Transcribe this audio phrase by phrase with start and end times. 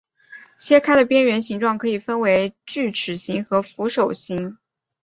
[0.57, 4.57] 切开的边缘形状可以分为锯齿形和扶手椅形。